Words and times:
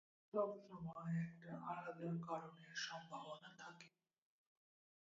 সবসময় 0.33 1.15
একটা 1.25 1.49
আলাদা 1.69 1.91
কারণের 2.27 2.73
সম্ভাবনা 2.85 3.49
থাকে। 3.57 3.87